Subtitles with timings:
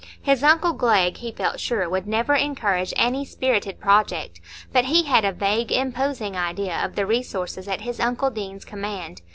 [0.23, 4.41] His uncle Glegg, he felt sure, would never encourage any spirited project,
[4.73, 9.21] but he had a vague imposing idea of the resources at his uncle Deane's command.